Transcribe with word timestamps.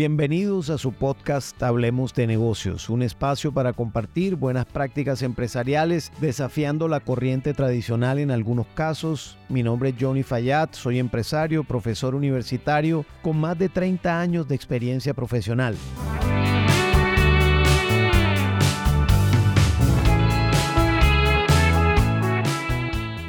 Bienvenidos 0.00 0.70
a 0.70 0.78
su 0.78 0.92
podcast 0.92 1.62
Hablemos 1.62 2.14
de 2.14 2.26
negocios, 2.26 2.88
un 2.88 3.02
espacio 3.02 3.52
para 3.52 3.74
compartir 3.74 4.34
buenas 4.34 4.64
prácticas 4.64 5.20
empresariales 5.20 6.10
desafiando 6.22 6.88
la 6.88 7.00
corriente 7.00 7.52
tradicional 7.52 8.18
en 8.18 8.30
algunos 8.30 8.66
casos. 8.68 9.36
Mi 9.50 9.62
nombre 9.62 9.90
es 9.90 9.96
Johnny 10.00 10.22
Fayad, 10.22 10.70
soy 10.72 10.98
empresario, 10.98 11.64
profesor 11.64 12.14
universitario 12.14 13.04
con 13.20 13.38
más 13.38 13.58
de 13.58 13.68
30 13.68 14.18
años 14.18 14.48
de 14.48 14.54
experiencia 14.54 15.12
profesional. 15.12 15.76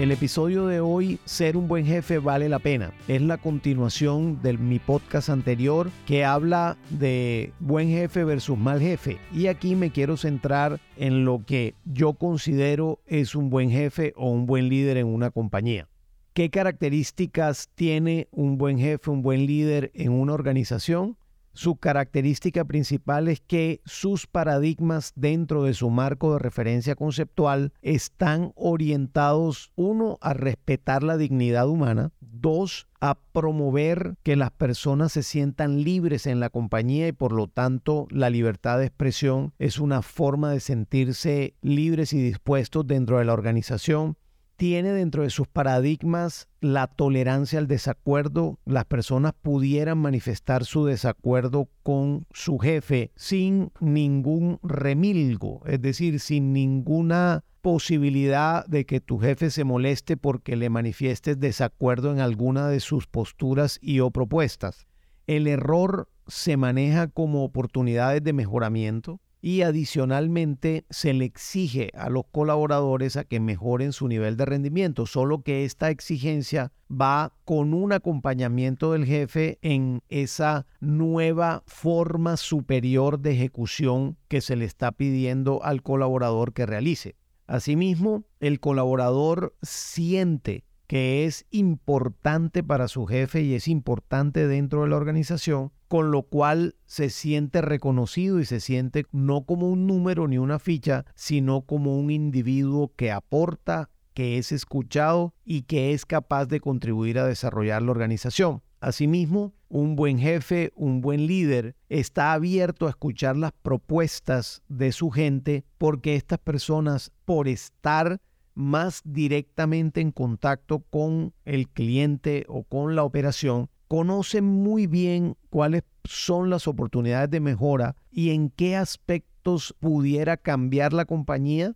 El 0.02 0.10
episodio 0.10 0.66
de 0.66 0.80
hoy, 0.80 1.20
Ser 1.26 1.56
un 1.56 1.68
buen 1.68 1.86
jefe 1.86 2.18
vale 2.18 2.50
la 2.50 2.58
pena, 2.58 2.92
es 3.08 3.22
la 3.22 3.38
continuación 3.38 4.42
de 4.42 4.58
mi 4.58 4.80
podcast 4.80 5.30
anterior 5.30 5.92
que 6.08 6.26
habla 6.26 6.76
de 6.90 7.54
buen 7.60 7.88
jefe 7.88 8.24
versus 8.24 8.58
mal 8.58 8.82
jefe. 8.82 9.20
Y 9.32 9.46
aquí 9.46 9.76
me 9.76 9.92
quiero 9.92 10.18
centrar 10.18 10.80
en 10.98 11.24
lo 11.24 11.46
que 11.46 11.76
yo 11.86 12.14
considero 12.14 13.00
es 13.06 13.36
un 13.36 13.52
buen 13.52 13.70
jefe 13.70 14.14
o 14.16 14.32
un 14.32 14.48
buen 14.48 14.70
líder 14.70 14.98
en 14.98 15.06
una 15.06 15.30
compañía. 15.30 15.88
¿Qué 16.34 16.50
características 16.50 17.70
tiene 17.76 18.28
un 18.32 18.58
buen 18.58 18.80
jefe, 18.80 19.12
un 19.12 19.22
buen 19.22 19.46
líder 19.46 19.92
en 19.94 20.14
una 20.14 20.34
organización? 20.34 21.16
Su 21.54 21.76
característica 21.76 22.64
principal 22.64 23.28
es 23.28 23.42
que 23.42 23.82
sus 23.86 24.26
paradigmas 24.26 25.12
dentro 25.16 25.64
de 25.64 25.74
su 25.74 25.90
marco 25.90 26.34
de 26.34 26.40
referencia 26.40 26.96
conceptual 26.96 27.74
están 27.82 28.54
orientados, 28.56 29.72
uno, 29.76 30.18
a 30.22 30.34
respetar 30.34 31.04
la 31.04 31.18
dignidad 31.18 31.68
humana, 31.68 32.12
dos, 32.22 32.88
a 33.02 33.16
promover 33.16 34.16
que 34.24 34.36
las 34.36 34.52
personas 34.52 35.12
se 35.12 35.24
sientan 35.24 35.84
libres 35.84 36.26
en 36.28 36.40
la 36.40 36.50
compañía 36.50 37.08
y 37.08 37.12
por 37.12 37.34
lo 37.34 37.48
tanto 37.48 38.08
la 38.12 38.30
libertad 38.30 38.80
de 38.80 38.86
expresión 38.86 39.54
es 39.60 39.80
una 39.80 40.02
forma 40.02 40.52
de 40.52 40.60
sentirse 40.60 41.56
libres 41.62 42.14
y 42.14 42.22
dispuestos 42.22 42.88
dentro 42.88 43.18
de 43.18 43.26
la 43.26 43.34
organización 43.34 44.18
tiene 44.62 44.94
dentro 44.94 45.24
de 45.24 45.32
sus 45.32 45.48
paradigmas 45.48 46.48
la 46.60 46.86
tolerancia 46.86 47.58
al 47.58 47.66
desacuerdo. 47.66 48.60
Las 48.64 48.86
personas 48.86 49.34
pudieran 49.34 49.98
manifestar 49.98 50.66
su 50.66 50.86
desacuerdo 50.86 51.68
con 51.82 52.28
su 52.30 52.60
jefe 52.60 53.10
sin 53.16 53.72
ningún 53.80 54.60
remilgo, 54.62 55.64
es 55.66 55.82
decir, 55.82 56.20
sin 56.20 56.54
ninguna 56.54 57.44
posibilidad 57.62 58.64
de 58.68 58.86
que 58.86 59.00
tu 59.00 59.18
jefe 59.18 59.50
se 59.50 59.64
moleste 59.64 60.16
porque 60.16 60.56
le 60.56 60.70
manifiestes 60.70 61.40
desacuerdo 61.40 62.12
en 62.12 62.20
alguna 62.20 62.68
de 62.68 62.82
sus 62.82 63.08
posturas 63.08 63.80
y 63.82 64.00
o 64.02 64.12
propuestas. 64.12 64.86
El 65.26 65.48
error 65.48 66.08
se 66.28 66.56
maneja 66.56 67.08
como 67.08 67.44
oportunidades 67.44 68.24
de 68.24 68.34
mejoramiento 68.34 69.22
y 69.42 69.64
adicionalmente 69.64 70.86
se 70.90 71.14
le 71.14 71.26
exige 71.26 71.92
a 71.96 72.10
los 72.10 72.26
colaboradores 72.32 73.18
a 73.18 73.24
que 73.24 73.40
mejoren 73.40 73.92
su 73.92 74.08
nivel 74.08 74.38
de 74.38 74.46
rendimiento, 74.46 75.06
solo 75.06 75.42
que 75.42 75.66
esta 75.66 75.90
exigencia 75.90 76.72
va 76.90 77.34
con 77.44 77.74
un 77.74 77.92
acompañamiento 77.92 78.92
del 78.92 79.06
jefe 79.06 79.58
en 79.62 80.04
esa 80.10 80.68
nueva 80.80 81.64
forma 81.66 82.38
superior 82.38 83.20
de 83.20 83.32
ejecución 83.32 84.18
que 84.28 84.42
se 84.42 84.56
le 84.56 84.66
está 84.66 84.92
pidiendo 84.92 85.64
al 85.64 85.82
colaborador 85.82 86.54
que 86.54 86.66
realice. 86.66 87.16
Asimismo, 87.48 88.24
el 88.40 88.60
colaborador 88.60 89.56
siente 89.62 90.64
que 90.88 91.26
es 91.26 91.46
importante 91.52 92.64
para 92.64 92.88
su 92.90 93.06
jefe 93.06 93.42
y 93.42 93.54
es 93.54 93.68
importante 93.68 94.48
dentro 94.48 94.84
de 94.84 94.90
la 94.90 94.98
organización, 94.98 95.72
con 95.92 96.10
lo 96.10 96.22
cual 96.24 96.76
se 96.86 97.10
siente 97.10 97.60
reconocido 97.60 98.40
y 98.40 98.46
se 98.46 98.62
siente 98.62 99.08
no 99.12 99.44
como 99.44 99.70
un 99.70 99.88
número 99.88 100.26
ni 100.30 100.38
una 100.38 100.58
ficha, 100.58 101.04
sino 101.16 101.64
como 101.64 102.00
un 102.00 102.12
individuo 102.12 102.94
que 102.96 103.12
aporta, 103.12 103.90
que 104.14 104.38
es 104.38 104.54
escuchado 104.54 105.34
y 105.44 105.64
que 105.64 105.92
es 105.92 106.06
capaz 106.06 106.46
de 106.46 106.62
contribuir 106.62 107.20
a 107.20 107.28
desarrollar 107.28 107.82
la 107.82 107.92
organización. 107.92 108.62
Asimismo, 108.80 109.52
un 109.68 109.98
buen 109.98 110.18
jefe, 110.18 110.72
un 110.78 111.02
buen 111.02 111.28
líder, 111.28 111.76
está 111.90 112.32
abierto 112.32 112.88
a 112.88 112.92
escuchar 112.92 113.36
las 113.36 113.52
propuestas 113.52 114.64
de 114.70 114.94
su 114.94 115.10
gente 115.10 115.66
porque 115.78 116.16
estas 116.16 116.40
personas, 116.40 117.12
por 117.26 117.50
estar 117.50 118.22
más 118.54 119.02
directamente 119.04 120.00
en 120.00 120.14
contacto 120.14 120.80
con 120.90 121.34
el 121.44 121.68
cliente 121.68 122.46
o 122.48 122.64
con 122.64 122.96
la 122.96 123.04
operación, 123.04 123.70
conocen 123.92 124.46
muy 124.46 124.88
bien 124.88 125.36
cuáles 125.50 125.84
son 126.06 126.50
las 126.50 126.66
oportunidades 126.66 127.30
de 127.30 127.42
mejora 127.42 127.98
y 128.10 128.30
en 128.30 128.50
qué 128.50 128.78
aspectos 128.78 129.76
pudiera 129.82 130.38
cambiar 130.38 130.94
la 130.94 131.04
compañía 131.04 131.76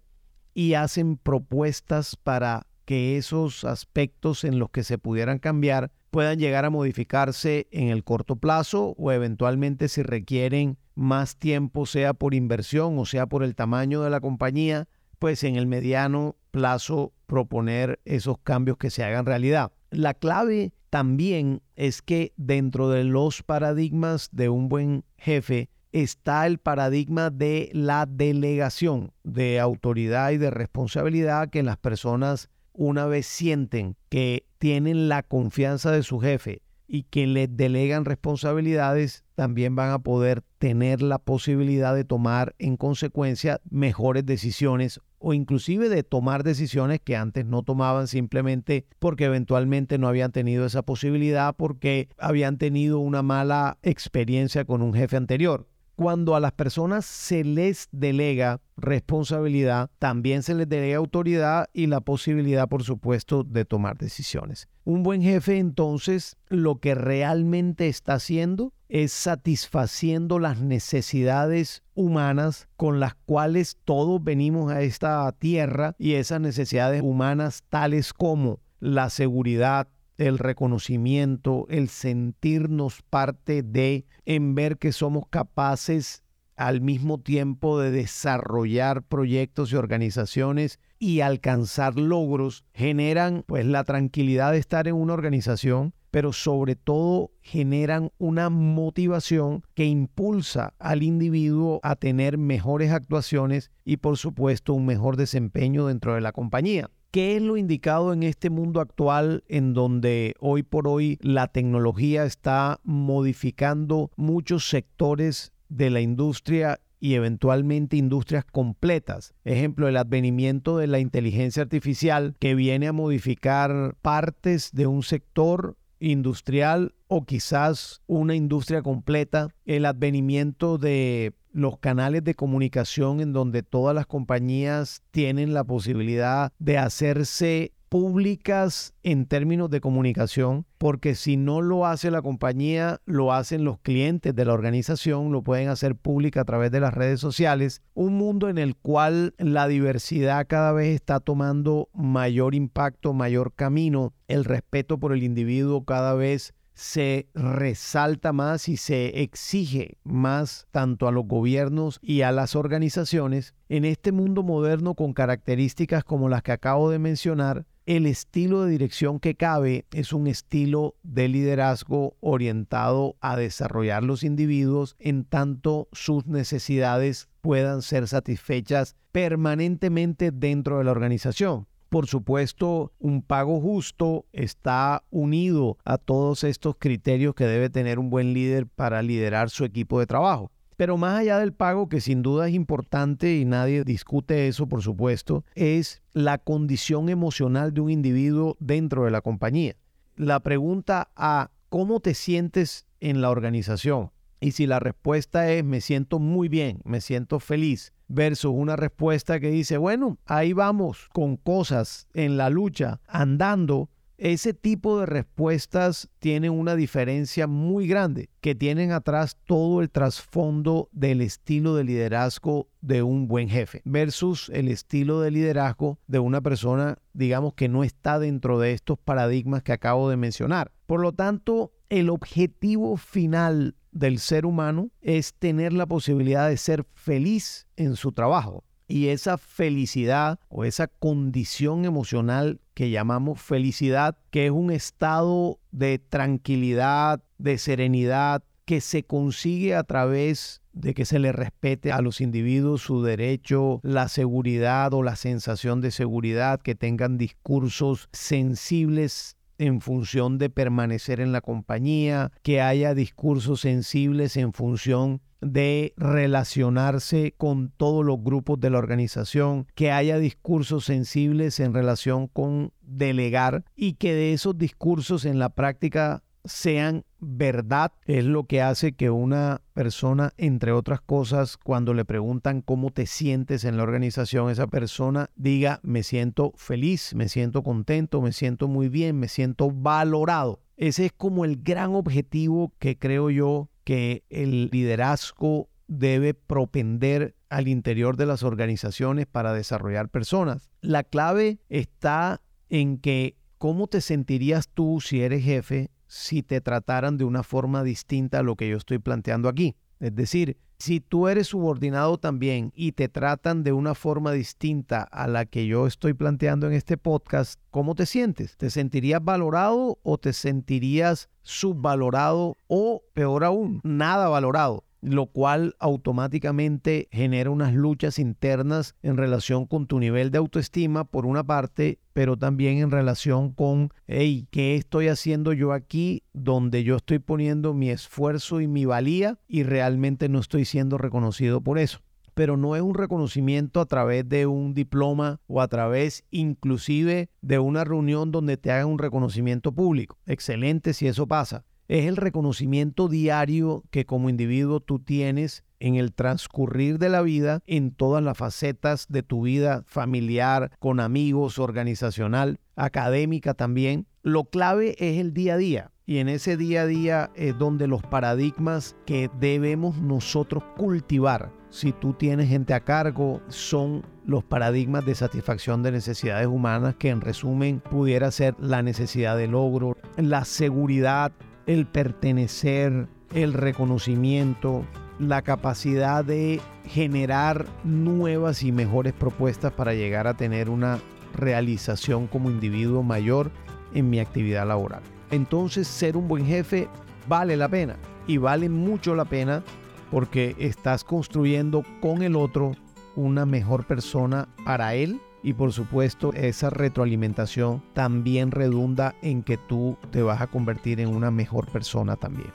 y 0.53 0.76
hacen 0.76 1.18
propuestas 1.18 2.16
para 2.16 2.68
que 2.86 3.18
esos 3.18 3.66
aspectos 3.66 4.46
en 4.46 4.59
los 4.59 4.70
que 4.70 4.86
se 4.86 4.98
pudieran 4.98 5.40
cambiar 5.40 5.92
puedan 6.09 6.40
llegar 6.40 6.64
a 6.64 6.70
modificarse 6.70 7.68
en 7.72 7.90
el 7.90 8.06
corto 8.06 8.38
plazo 8.38 8.96
o 8.97 9.12
eventualmente 9.12 9.90
si 9.90 10.02
requieren 10.02 10.78
más 10.94 11.36
tiempo, 11.36 11.86
sea 11.86 12.14
por 12.14 12.34
inversión 12.34 12.97
o 12.97 13.03
sea 13.03 13.28
por 13.28 13.44
el 13.44 13.56
tamaño 13.56 14.02
de 14.02 14.09
la 14.09 14.22
compañía, 14.22 14.88
pues 15.20 15.44
en 15.44 15.58
el 15.58 15.68
mediano 15.68 16.38
plazo 16.52 17.12
proponer 17.26 18.00
esos 18.06 18.38
cambios 18.38 18.78
que 18.78 18.90
se 18.90 19.03
hagan 19.03 19.26
realidad. 19.26 19.74
La 19.90 20.14
clave 20.14 20.72
también 20.90 21.62
es 21.75 22.01
que 22.01 22.34
dentro 22.38 22.90
de 22.90 23.03
los 23.03 23.44
paradigmas 23.44 24.29
de 24.31 24.50
un 24.50 24.69
buen 24.69 25.03
jefe 25.18 25.69
está 25.91 26.46
el 26.46 26.57
paradigma 26.57 27.29
de 27.29 27.69
la 27.73 28.06
delegación 28.06 29.12
de 29.23 29.59
autoridad 29.59 30.31
y 30.31 30.38
de 30.38 30.51
responsabilidad 30.51 31.50
que 31.50 31.63
las 31.63 31.78
personas 31.78 32.50
una 32.73 33.06
vez 33.06 33.25
sienten 33.25 33.96
que 34.09 34.46
tienen 34.57 35.07
la 35.07 35.23
confianza 35.23 35.91
de 35.91 36.03
su 36.03 36.19
jefe 36.19 36.62
y 36.88 37.03
que 37.03 37.25
les 37.28 37.56
delegan 37.56 38.06
responsabilidades, 38.06 39.23
también 39.35 39.75
van 39.75 39.91
a 39.91 40.00
poder 40.00 40.44
tener 40.59 41.02
la 41.02 41.17
posibilidad 41.17 41.96
de 41.96 42.03
tomar 42.03 42.56
en 42.59 42.78
consecuencia 42.78 43.62
mejores 43.69 44.25
decisiones 44.25 45.00
o 45.28 45.34
inclusive 45.34 45.90
de 45.90 46.03
tomar 46.03 46.44
decisiones 46.44 47.02
que 47.02 47.16
antes 47.16 47.47
no 47.47 47.63
tomaban 47.63 48.08
simplemente 48.08 48.86
porque 49.00 49.25
eventualmente 49.25 49.97
no 49.97 50.08
habían 50.08 50.31
tenido 50.31 50.68
esa 50.68 50.84
posibilidad 50.84 51.56
porque 51.56 52.09
habían 52.19 52.59
tenido 52.59 53.00
una 53.00 53.24
mala 53.24 53.80
experiencia 53.81 54.66
con 54.66 54.84
un 54.84 54.94
jefe 54.94 55.18
anterior. 55.18 55.68
Cuando 55.96 56.35
a 56.35 56.40
las 56.40 56.52
personas 56.52 57.06
se 57.06 57.44
les 57.44 57.88
delega 57.91 58.62
responsabilidad, 58.78 59.90
también 59.97 60.44
se 60.44 60.53
les 60.53 60.69
delega 60.69 60.97
autoridad 60.97 61.69
y 61.74 61.88
la 61.88 62.02
posibilidad, 62.02 62.69
por 62.69 62.84
supuesto, 62.84 63.44
de 63.44 63.66
tomar 63.66 63.97
decisiones. 63.97 64.68
Un 64.84 65.02
buen 65.02 65.24
jefe 65.24 65.58
entonces 65.58 66.38
lo 66.50 66.75
que 66.75 66.94
realmente 66.94 67.88
está 67.88 68.14
haciendo 68.14 68.74
es 68.90 69.12
satisfaciendo 69.12 70.40
las 70.40 70.59
necesidades 70.59 71.84
humanas 71.94 72.68
con 72.78 73.00
las 73.00 73.16
cuales 73.16 73.78
todos 73.84 74.23
venimos 74.23 74.72
a 74.72 74.81
esta 74.81 75.31
tierra 75.34 75.96
y 75.97 76.13
esas 76.13 76.41
necesidades 76.41 77.01
humanas 77.01 77.63
tales 77.69 78.13
como 78.13 78.59
la 78.79 79.09
seguridad, 79.09 79.88
el 80.18 80.38
reconocimiento, 80.38 81.66
el 81.69 81.90
sentirnos 81.90 83.01
parte 83.09 83.63
de, 83.63 84.06
en 84.25 84.56
ver 84.56 84.78
que 84.78 84.91
somos 84.91 85.28
capaces 85.29 86.23
al 86.56 86.79
mismo 86.81 87.19
tiempo 87.19 87.79
de 87.79 87.91
desarrollar 87.91 89.03
proyectos 89.03 89.72
y 89.72 89.76
organizaciones 89.76 90.79
y 90.99 91.20
alcanzar 91.20 91.97
logros, 91.99 92.64
generan 92.73 93.43
pues 93.46 93.66
la 93.66 93.84
tranquilidad 93.84 94.53
de 94.53 94.59
estar 94.59 94.87
en 94.87 94.96
una 94.96 95.14
organización, 95.14 95.93
pero 96.16 96.32
sobre 96.32 96.78
todo 96.78 97.32
generan 97.41 98.09
una 98.20 98.50
motivación 98.50 99.64
que 99.73 99.84
impulsa 99.84 100.73
al 100.79 101.03
individuo 101.03 101.82
a 101.84 101.97
tener 101.97 102.38
mejores 102.38 102.94
actuaciones 102.94 103.70
y 103.84 103.97
por 103.97 104.16
supuesto 104.16 104.73
un 104.73 104.85
mejor 104.85 105.17
desempeño 105.17 105.88
dentro 105.88 106.16
de 106.16 106.22
la 106.22 106.32
compañía. 106.32 106.90
¿Qué 107.12 107.35
es 107.35 107.41
lo 107.41 107.58
indicado 107.58 108.14
en 108.14 108.23
este 108.23 108.50
mundo 108.50 108.79
actual 108.79 109.44
en 109.50 109.73
donde 109.73 110.35
hoy 110.40 110.64
por 110.64 110.88
hoy 110.88 111.20
la 111.20 111.50
tecnología 111.50 112.23
está 112.23 112.79
modificando 112.85 114.09
muchos 114.16 114.70
sectores 114.70 115.52
de 115.68 115.90
la 115.90 116.00
industria 116.00 116.79
y 117.02 117.16
eventualmente 117.16 117.97
industrias 117.97 118.46
completas. 118.46 119.34
Ejemplo, 119.44 119.90
el 119.90 119.97
advenimiento 119.97 120.78
de 120.78 120.88
la 120.88 121.00
inteligencia 121.00 121.64
artificial 121.64 122.38
que 122.40 122.56
viene 122.56 122.88
a 122.88 122.94
modificar 122.94 123.97
partes 124.02 124.72
de 124.72 124.88
un 124.88 125.03
sector 125.03 125.76
industrial 126.00 126.94
o 127.08 127.26
quizás 127.26 128.02
una 128.08 128.36
industria 128.36 128.82
completa. 128.82 129.50
El 129.66 129.86
advenimiento 129.86 130.78
de 130.78 131.34
los 131.52 131.78
canales 131.80 132.24
de 132.24 132.36
comunicación 132.36 133.22
en 133.22 133.32
donde 133.32 133.64
todas 133.64 133.96
las 133.96 134.06
compañías 134.06 135.03
tienen 135.12 135.53
la 135.53 135.64
posibilidad 135.64 136.52
de 136.59 136.78
hacerse 136.78 137.72
públicas 137.90 138.93
en 139.03 139.26
términos 139.26 139.70
de 139.70 139.82
comunicación, 139.82 140.66
porque 140.78 141.16
si 141.16 141.37
no 141.37 141.61
lo 141.61 141.85
hace 141.85 142.11
la 142.11 142.22
compañía, 142.22 143.02
lo 143.05 143.34
hacen 143.34 143.64
los 143.64 143.79
clientes 143.79 144.35
de 144.35 144.46
la 144.46 144.53
organización, 144.53 145.32
lo 145.32 145.43
pueden 145.43 145.70
hacer 145.70 145.96
pública 145.96 146.41
a 146.41 146.46
través 146.46 146.72
de 146.72 146.79
las 146.79 146.93
redes 146.93 147.20
sociales. 147.20 147.82
Un 147.93 148.16
mundo 148.16 148.49
en 148.49 148.58
el 148.58 148.76
cual 148.76 149.34
la 149.37 149.67
diversidad 149.67 150.47
cada 150.47 150.72
vez 150.72 150.96
está 150.96 151.20
tomando 151.20 151.90
mayor 151.93 152.55
impacto, 152.55 153.14
mayor 153.14 153.53
camino, 153.53 154.14
el 154.28 154.43
respeto 154.43 154.97
por 154.97 155.14
el 155.14 155.23
individuo 155.23 155.85
cada 155.85 156.14
vez 156.14 156.53
se 156.76 157.29
resalta 157.34 158.34
más 158.34 158.67
y 158.67 158.76
se 158.76 159.22
exige 159.22 159.97
más 160.03 160.67
tanto 160.72 161.08
a 161.08 161.11
los 161.11 161.26
gobiernos 161.26 161.99
y 162.02 162.22
a 162.22 162.32
las 162.32 162.55
organizaciones. 162.55 163.55
En 163.70 163.85
este 163.85 164.11
mundo 164.11 164.43
moderno 164.43 164.93
con 164.93 165.14
características 165.14 166.03
como 166.03 166.28
las 166.28 166.43
que 166.43 166.52
acabo 166.52 166.90
de 166.90 166.99
mencionar, 166.99 167.66
el 167.85 168.08
estilo 168.08 168.64
de 168.64 168.72
dirección 168.72 169.20
que 169.20 169.35
cabe 169.35 169.85
es 169.91 170.11
un 170.11 170.28
estilo 170.28 170.96
de 171.03 171.28
liderazgo 171.28 172.16
orientado 172.20 173.16
a 173.22 173.37
desarrollar 173.37 174.03
los 174.03 174.23
individuos 174.23 174.96
en 174.99 175.23
tanto 175.23 175.87
sus 175.91 176.26
necesidades 176.26 177.29
puedan 177.41 177.84
ser 177.84 178.08
satisfechas 178.08 178.96
permanentemente 179.11 180.32
dentro 180.32 180.79
de 180.79 180.85
la 180.85 180.91
organización. 180.91 181.67
Por 181.90 182.08
supuesto, 182.08 182.91
un 182.99 183.22
pago 183.22 183.61
justo 183.61 184.26
está 184.34 185.03
unido 185.11 185.78
a 185.85 185.99
todos 185.99 186.43
estos 186.43 186.76
criterios 186.79 187.35
que 187.35 187.46
debe 187.46 187.70
tener 187.70 187.99
un 187.99 188.09
buen 188.09 188.34
líder 188.34 188.66
para 188.66 189.02
liderar 189.03 189.52
su 189.52 189.64
equipo 189.64 189.99
de 189.99 190.08
trabajo. 190.08 190.52
Pero 190.77 190.97
más 190.97 191.19
allá 191.19 191.39
del 191.39 191.53
pago, 191.53 191.87
que 191.87 192.01
sin 192.01 192.22
duda 192.22 192.47
es 192.47 192.53
importante 192.53 193.37
y 193.37 193.45
nadie 193.45 193.83
discute 193.83 194.47
eso, 194.47 194.67
por 194.67 194.81
supuesto, 194.81 195.45
es 195.55 196.01
la 196.13 196.37
condición 196.37 197.09
emocional 197.09 197.73
de 197.73 197.81
un 197.81 197.89
individuo 197.89 198.57
dentro 198.59 199.05
de 199.05 199.11
la 199.11 199.22
compañía. 199.22 199.75
La 200.16 200.39
pregunta 200.41 201.09
a 201.16 201.51
cómo 201.69 201.99
te 201.99 202.13
sientes 202.13 202.85
en 202.99 203.22
la 203.22 203.29
organización. 203.29 204.11
Y 204.39 204.51
si 204.51 204.67
la 204.67 204.79
respuesta 204.79 205.49
es 205.51 205.63
me 205.63 205.81
siento 205.81 206.19
muy 206.19 206.49
bien, 206.49 206.81
me 206.83 207.01
siento 207.01 207.39
feliz, 207.39 207.93
versus 208.07 208.51
una 208.53 208.75
respuesta 208.75 209.39
que 209.39 209.49
dice, 209.49 209.77
bueno, 209.77 210.17
ahí 210.25 210.53
vamos 210.53 211.09
con 211.13 211.37
cosas 211.37 212.07
en 212.13 212.37
la 212.37 212.49
lucha, 212.49 212.99
andando, 213.07 213.89
ese 214.17 214.53
tipo 214.53 215.00
de 215.00 215.06
respuestas 215.06 216.09
tienen 216.20 216.52
una 216.52 216.76
diferencia 216.76 217.47
muy 217.47 217.88
grande, 217.88 218.29
que 218.41 218.56
tienen 218.56 218.91
atrás 218.91 219.38
todo 219.46 219.82
el 219.82 219.90
trasfondo 219.90 220.90
del 220.91 221.22
estilo 221.22 221.76
de 221.76 221.84
liderazgo 221.84 222.70
de 222.82 223.03
un 223.03 223.28
buen 223.28 223.50
jefe 223.50 223.82
versus 223.85 224.50
el 224.53 224.67
estilo 224.67 225.22
de 225.22 225.32
liderazgo 225.32 226.00
de 226.08 226.20
una 226.20 226.41
persona, 226.41 226.97
digamos, 227.14 227.53
que 227.56 227.67
no 227.67 227.84
está 227.84 228.20
dentro 228.20 228.59
de 228.59 228.73
estos 228.73 228.97
paradigmas 228.97 229.64
que 229.64 229.73
acabo 229.73 230.09
de 230.09 230.18
mencionar. 230.18 230.72
Por 230.85 231.02
lo 231.02 231.11
tanto, 231.11 231.73
el 231.90 232.09
objetivo 232.09 232.97
final 232.97 233.76
del 233.91 234.20
ser 234.20 234.46
humano 234.46 234.91
es 235.02 235.34
tener 235.34 235.73
la 235.73 235.85
posibilidad 235.85 236.50
de 236.50 236.58
ser 236.58 236.85
feliz 236.94 237.68
en 237.78 237.96
su 237.96 238.11
trabajo. 238.11 238.64
Y 238.87 239.08
esa 239.08 239.37
felicidad 239.37 240.40
o 240.49 240.64
esa 240.64 240.87
condición 240.87 241.85
emocional 241.85 242.59
que 242.73 242.90
llamamos 242.90 243.41
felicidad, 243.41 244.17
que 244.29 244.46
es 244.46 244.52
un 244.52 244.72
estado 244.72 245.59
de 245.72 245.97
tranquilidad, 245.97 247.23
de 247.37 247.58
serenidad, 247.58 248.43
que 248.66 248.82
se 248.82 249.03
consigue 249.03 249.76
a 249.76 249.84
través 249.84 250.61
de 250.73 250.93
que 250.93 251.05
se 251.05 251.20
le 251.20 251.32
respete 251.32 251.91
a 251.91 252.02
los 252.02 252.20
individuos 252.20 252.82
su 252.82 253.02
derecho, 253.02 253.79
la 253.84 254.09
seguridad 254.09 254.93
o 254.93 255.03
la 255.03 255.16
sensación 255.16 255.82
de 255.82 255.91
seguridad, 255.91 256.60
que 256.60 256.75
tengan 256.75 257.17
discursos 257.17 258.10
sensibles 258.12 259.38
en 259.58 259.79
función 259.79 260.38
de 260.38 260.50
permanecer 260.50 261.22
en 261.22 261.32
la 261.32 261.41
compañía, 261.41 262.32
que 262.43 262.62
haya 262.62 262.93
discursos 262.93 263.62
sensibles 263.62 264.36
en 264.36 264.51
función 264.51 265.22
de 265.46 265.94
relacionarse 265.96 267.36
con 267.38 267.70
todos 267.70 268.03
los 268.03 268.22
grupos 268.24 268.60
de 268.60 268.72
la 268.72 268.80
organización, 268.80 269.68
que 269.75 269.92
haya 269.92 270.18
discursos 270.18 270.86
sensibles 270.86 271.60
en 271.60 271.74
relación 271.74 272.27
con 272.27 272.74
delegar 272.82 273.63
y 273.75 273.94
que 273.94 274.13
de 274.13 274.34
esos 274.34 274.58
discursos 274.58 275.24
en 275.24 275.38
la 275.38 275.50
práctica 275.50 276.24
sean 276.46 277.03
verdad 277.20 277.92
es 278.06 278.24
lo 278.24 278.46
que 278.46 278.62
hace 278.62 278.94
que 278.94 279.10
una 279.10 279.62
persona, 279.74 280.34
entre 280.38 280.72
otras 280.72 281.01
cosas, 281.01 281.58
cuando 281.58 281.94
le 281.94 282.06
preguntan 282.06 282.62
cómo 282.62 282.92
te 282.92 283.06
sientes 283.06 283.65
en 283.65 283.77
la 283.77 283.84
organización, 283.84 284.50
esa 284.50 284.68
persona 284.68 285.30
diga, 285.36 285.80
me 285.84 286.03
siento 286.03 286.53
feliz, 286.56 287.13
me 287.15 287.30
siento 287.30 287.63
contento, 287.63 288.22
me 288.22 288.32
siento 288.32 288.68
muy 288.68 288.89
bien, 288.89 289.20
me 289.20 289.27
siento 289.27 289.72
valorado. 289.72 290.62
Ese 290.77 291.06
es 291.06 291.13
como 291.13 291.46
el 291.46 291.63
gran 291.63 291.96
objetivo 291.96 292.74
que 292.80 292.98
creo 292.98 293.30
yo 293.30 293.70
que 293.86 294.24
el 294.29 294.70
liderazgo 294.72 295.70
debe 295.88 296.34
propender 296.34 297.36
al 297.50 297.67
interior 297.70 298.17
de 298.17 298.25
las 298.25 298.43
organizaciones 298.43 299.27
para 299.27 299.53
desarrollar 299.53 300.10
personas. 300.10 300.70
La 300.82 301.03
clave 301.03 301.60
está 301.70 302.41
en 302.70 302.98
que 302.98 303.38
cómo 303.58 303.88
te 303.88 304.01
sentirías 304.01 304.67
tú 304.67 305.00
si 305.00 305.22
eres 305.22 305.43
jefe 305.43 305.91
si 306.08 306.43
te 306.43 306.62
trataran 306.62 307.17
de 307.17 307.24
una 307.24 307.43
forma 307.43 307.84
distinta 307.84 308.39
a 308.39 308.43
lo 308.43 308.55
que 308.55 308.70
yo 308.70 308.77
estoy 308.77 309.00
planteando 309.00 309.50
aquí. 309.50 309.75
Es 310.00 310.15
decir, 310.15 310.58
si 310.77 311.00
tú 311.00 311.27
eres 311.27 311.48
subordinado 311.48 312.17
también 312.17 312.72
y 312.75 312.93
te 312.93 313.10
tratan 313.10 313.63
de 313.63 313.74
una 313.74 313.95
forma 313.95 314.31
distinta 314.31 315.03
a 315.03 315.27
la 315.27 315.45
que 315.45 315.67
yo 315.67 315.88
estoy 315.88 316.13
planteando 316.13 316.67
en 316.67 316.74
este 316.74 316.98
podcast, 316.98 317.60
¿cómo 317.72 317.95
te 317.95 318.05
sientes? 318.05 318.55
¿Te 318.57 318.69
sentirías 318.69 319.24
valorado 319.24 320.00
o 320.03 320.17
te 320.17 320.33
sentirías 320.33 321.29
subvalorado 321.41 322.55
o, 322.67 323.03
peor 323.13 323.43
aún, 323.43 323.81
nada 323.83 324.29
valorado? 324.29 324.85
Lo 325.05 325.27
cual 325.27 325.75
automáticamente 325.79 327.07
genera 327.12 327.51
unas 327.51 327.74
luchas 327.74 328.17
internas 328.17 328.96
en 329.03 329.17
relación 329.17 329.65
con 329.65 329.86
tu 329.86 330.00
nivel 330.00 330.31
de 330.31 330.39
autoestima, 330.39 331.03
por 331.03 331.25
una 331.25 331.43
parte, 331.43 332.00
pero 332.13 332.38
también 332.38 332.79
en 332.79 332.91
relación 332.91 333.51
con, 333.51 333.91
hey, 334.07 334.48
¿qué 334.50 334.75
estoy 334.75 335.07
haciendo 335.07 335.53
yo 335.53 335.74
aquí 335.74 336.24
donde 336.34 336.84
yo 336.84 336.96
estoy 336.96 337.19
poniendo 337.19 337.74
mi 337.74 337.89
esfuerzo 337.89 338.62
y 338.62 338.67
mi 338.67 338.86
valía 338.86 339.38
y 339.48 339.63
realmente 339.63 340.27
no 340.27 340.39
estoy 340.39 340.65
siendo 340.65 340.98
reconocido 340.98 341.62
por 341.62 341.77
eso? 341.77 342.00
pero 342.36 342.58
no 342.58 342.75
es 342.75 342.81
un 342.81 342.93
reconocimiento 342.93 343.79
a 343.79 343.86
través 343.86 344.27
de 344.27 344.46
un 344.46 344.74
diploma 344.74 345.39
o 345.48 345.62
a 345.62 345.70
través 345.70 346.25
inclusive 346.32 347.30
de 347.41 347.60
una 347.60 347.86
reunión 347.86 348.32
donde 348.32 348.58
te 348.58 348.72
hagan 348.72 348.88
un 348.88 349.00
reconocimiento 349.00 349.72
público. 349.72 350.18
Excelente 350.25 350.94
si 350.94 351.08
eso 351.08 351.27
pasa, 351.27 351.63
es 351.88 352.06
el 352.06 352.18
reconocimiento 352.18 353.08
diario 353.08 353.84
que 353.92 354.06
como 354.06 354.30
individuo 354.30 354.80
tú 354.80 355.00
tienes 355.00 355.63
en 355.80 355.96
el 355.96 356.13
transcurrir 356.13 357.00
de 357.00 357.10
la 357.10 357.22
vida 357.22 357.62
en 357.68 357.92
todas 357.92 358.24
las 358.24 358.38
facetas 358.38 359.08
de 359.10 359.24
tu 359.24 359.44
vida 359.44 359.84
familiar, 359.86 360.72
con 360.80 361.00
amigos, 361.00 361.60
organizacional, 361.60 362.60
académica 362.75 363.54
también. 363.54 364.08
Lo 364.24 364.46
clave 364.46 364.96
es 365.00 365.20
el 365.20 365.34
día 365.34 365.56
a 365.56 365.58
día. 365.58 365.92
Y 366.08 366.20
en 366.20 366.30
ese 366.30 366.56
día 366.56 366.84
a 366.84 366.86
día 366.86 367.32
es 367.36 367.58
donde 367.58 367.88
los 367.88 368.04
paradigmas 368.04 368.96
que 369.06 369.30
debemos 369.39 369.98
nosotros 369.98 370.63
cultivar, 370.77 371.51
si 371.75 371.92
tú 371.92 372.13
tienes 372.13 372.48
gente 372.48 372.74
a 372.74 372.80
cargo, 372.80 373.42
son 373.50 374.06
los 374.24 374.44
paradigmas 374.44 375.06
de 375.06 375.13
satisfacción 375.13 375.84
de 375.84 375.92
necesidades 375.92 376.48
humanas, 376.48 376.96
que 376.96 377.10
en 377.10 377.22
resumen 377.22 377.82
pudiera 377.82 378.32
ser 378.32 378.56
la 378.60 378.82
necesidad 378.82 379.36
de 379.36 379.48
logro, 379.48 379.98
la 380.15 380.46
seguridad 380.46 381.32
el 381.67 381.86
pertenecer, 381.86 383.07
el 383.34 383.53
reconocimiento, 383.53 384.86
la 385.19 385.41
capacidad 385.41 386.24
de 386.24 386.62
generar 386.86 387.65
nuevas 387.84 388.63
y 388.63 388.72
mejores 388.72 389.13
propuestas 389.13 389.72
para 389.74 389.93
llegar 389.93 390.27
a 390.27 390.36
tener 390.36 390.69
una 390.69 391.00
realización 391.34 392.27
como 392.27 392.50
individuo 392.50 393.03
mayor 393.03 393.51
en 393.93 394.10
mi 394.10 394.19
actividad 394.19 394.67
laboral. 394.67 395.01
Entonces 395.31 395.88
ser 395.88 396.17
un 396.17 396.27
buen 396.27 396.45
jefe 396.45 396.88
vale 397.27 397.57
la 397.57 397.69
pena 397.69 397.95
y 398.27 398.38
vale 398.38 398.69
mucho 398.69 399.15
la 399.15 399.25
pena 399.25 399.63
porque 400.12 400.55
estás 400.60 401.03
construyendo 401.03 401.84
con 402.01 402.22
el 402.22 402.36
otro 402.36 402.74
una 403.15 403.45
mejor 403.45 403.86
persona 403.86 404.48
para 404.65 404.95
él 404.95 405.19
y 405.46 405.54
por 405.54 405.72
supuesto 405.72 406.34
esa 406.34 406.72
retroalimentación 406.72 407.84
también 407.94 408.50
redunda 408.50 409.16
en 409.22 409.44
que 409.44 409.58
tú 409.58 409.96
te 410.10 410.24
vas 410.24 410.42
a 410.42 410.48
convertir 410.48 411.00
en 411.00 411.10
una 411.10 411.30
mejor 411.30 411.68
persona 411.68 412.16
también. 412.16 412.50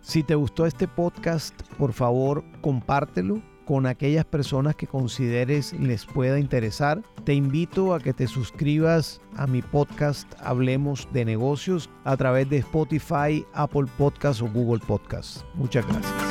Si 0.00 0.22
te 0.22 0.34
gustó 0.34 0.64
este 0.64 0.88
podcast, 0.88 1.54
por 1.76 1.92
favor 1.92 2.42
compártelo 2.62 3.42
con 3.66 3.84
aquellas 3.84 4.24
personas 4.24 4.76
que 4.76 4.86
consideres 4.86 5.74
les 5.74 6.06
pueda 6.06 6.40
interesar. 6.40 7.02
Te 7.24 7.34
invito 7.34 7.92
a 7.92 8.00
que 8.00 8.14
te 8.14 8.26
suscribas 8.26 9.20
a 9.36 9.46
mi 9.46 9.60
podcast 9.60 10.26
Hablemos 10.40 11.06
de 11.12 11.26
negocios 11.26 11.90
a 12.04 12.16
través 12.16 12.48
de 12.48 12.56
Spotify, 12.56 13.44
Apple 13.52 13.84
Podcasts 13.98 14.40
o 14.40 14.46
Google 14.46 14.80
Podcasts. 14.86 15.44
Muchas 15.54 15.86
gracias. 15.86 16.27